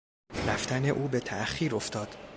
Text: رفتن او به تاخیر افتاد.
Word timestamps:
رفتن 0.47 0.85
او 0.85 1.07
به 1.07 1.19
تاخیر 1.19 1.75
افتاد. 1.75 2.17